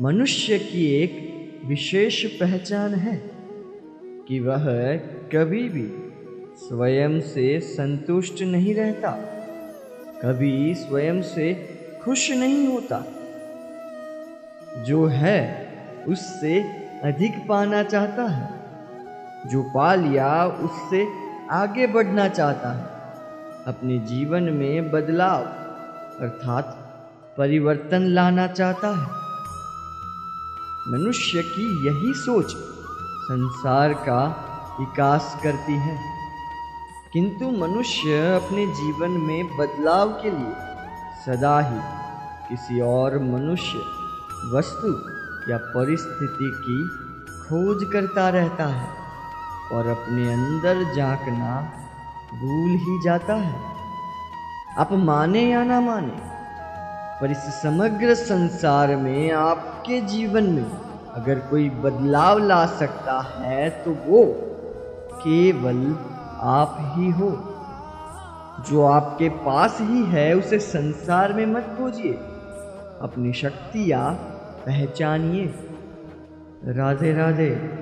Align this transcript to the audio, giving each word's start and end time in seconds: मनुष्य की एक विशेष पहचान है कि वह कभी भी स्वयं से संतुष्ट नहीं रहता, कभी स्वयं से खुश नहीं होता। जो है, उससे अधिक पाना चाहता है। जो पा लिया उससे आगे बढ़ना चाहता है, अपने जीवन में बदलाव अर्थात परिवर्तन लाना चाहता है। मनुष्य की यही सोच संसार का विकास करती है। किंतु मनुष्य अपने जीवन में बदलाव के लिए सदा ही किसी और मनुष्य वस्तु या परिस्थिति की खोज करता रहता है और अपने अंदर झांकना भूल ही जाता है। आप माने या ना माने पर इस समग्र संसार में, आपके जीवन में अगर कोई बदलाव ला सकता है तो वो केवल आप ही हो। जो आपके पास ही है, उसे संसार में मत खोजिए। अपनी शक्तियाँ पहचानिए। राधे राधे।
मनुष्य 0.00 0.58
की 0.58 0.94
एक 0.94 1.12
विशेष 1.64 2.26
पहचान 2.26 2.94
है 2.94 3.30
कि 4.28 4.40
वह 4.40 4.96
कभी 5.34 5.68
भी 5.68 6.12
स्वयं 6.56 7.20
से 7.20 7.60
संतुष्ट 7.60 8.42
नहीं 8.42 8.74
रहता, 8.74 9.10
कभी 10.22 10.74
स्वयं 10.74 11.22
से 11.22 11.54
खुश 12.04 12.30
नहीं 12.30 12.66
होता। 12.66 13.04
जो 14.82 15.06
है, 15.06 15.68
उससे 16.08 16.60
अधिक 17.04 17.48
पाना 17.48 17.82
चाहता 17.82 18.22
है। 18.22 18.48
जो 19.50 19.62
पा 19.62 19.94
लिया 19.94 20.46
उससे 20.46 21.06
आगे 21.50 21.86
बढ़ना 21.86 22.28
चाहता 22.28 22.72
है, 22.72 22.84
अपने 23.66 23.98
जीवन 23.98 24.42
में 24.42 24.90
बदलाव 24.90 25.42
अर्थात 26.24 26.64
परिवर्तन 27.38 28.02
लाना 28.02 28.46
चाहता 28.46 28.88
है। 28.88 29.21
मनुष्य 30.88 31.42
की 31.42 31.86
यही 31.86 32.14
सोच 32.14 32.52
संसार 33.22 33.92
का 33.92 34.24
विकास 34.80 35.40
करती 35.42 35.72
है। 35.72 35.98
किंतु 37.12 37.50
मनुष्य 37.50 38.34
अपने 38.36 38.66
जीवन 38.66 39.10
में 39.10 39.56
बदलाव 39.56 40.08
के 40.08 40.30
लिए 40.30 40.54
सदा 41.26 41.60
ही 41.60 41.78
किसी 42.48 42.80
और 42.80 43.18
मनुष्य 43.18 43.78
वस्तु 44.56 44.88
या 45.50 45.56
परिस्थिति 45.56 46.52
की 46.54 46.88
खोज 47.28 47.84
करता 47.92 48.28
रहता 48.28 48.66
है 48.66 48.88
और 49.72 49.86
अपने 49.86 50.32
अंदर 50.32 50.94
झांकना 50.94 51.72
भूल 52.40 52.70
ही 52.70 53.02
जाता 53.04 53.34
है। 53.34 53.62
आप 54.78 54.92
माने 54.92 55.50
या 55.50 55.64
ना 55.64 55.80
माने 55.80 56.31
पर 57.22 57.30
इस 57.30 57.38
समग्र 57.38 58.14
संसार 58.14 58.96
में, 58.96 59.32
आपके 59.32 60.00
जीवन 60.00 60.42
में 60.42 60.70
अगर 61.14 61.38
कोई 61.38 61.70
बदलाव 61.70 62.38
ला 62.38 62.66
सकता 62.66 63.20
है 63.38 63.70
तो 63.70 63.90
वो 63.90 64.24
केवल 65.12 65.96
आप 66.40 66.76
ही 66.80 67.10
हो। 67.10 67.54
जो 68.70 68.84
आपके 68.86 69.28
पास 69.28 69.78
ही 69.80 70.04
है, 70.04 70.34
उसे 70.34 70.58
संसार 70.58 71.32
में 71.32 71.46
मत 71.46 71.62
खोजिए। 71.62 72.12
अपनी 73.02 73.32
शक्तियाँ 73.32 74.14
पहचानिए। 74.66 75.54
राधे 76.66 77.12
राधे। 77.12 77.81